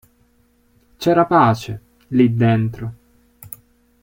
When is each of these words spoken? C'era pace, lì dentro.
C'era 0.97 1.27
pace, 1.27 1.79
lì 2.07 2.33
dentro. 2.35 2.93